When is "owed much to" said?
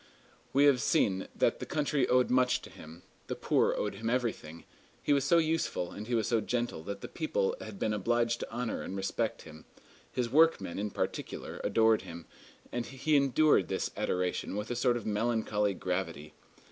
2.07-2.71